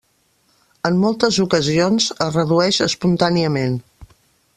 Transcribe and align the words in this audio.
En 0.89 0.95
moltes 1.03 1.37
ocasions 1.43 2.07
es 2.29 2.33
redueix 2.39 2.79
espontàniament. 2.87 3.77